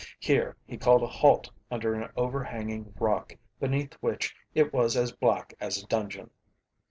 [0.19, 5.53] Here he called a halt under an overhanging rock beneath which it was as black
[5.59, 6.31] as a dungeon.